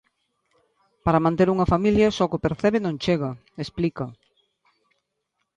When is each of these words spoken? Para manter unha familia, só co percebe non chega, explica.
Para 1.05 1.23
manter 1.25 1.47
unha 1.53 1.69
familia, 1.73 2.15
só 2.17 2.25
co 2.31 2.43
percebe 2.45 2.79
non 2.81 3.01
chega, 3.05 3.29
explica. 3.63 4.05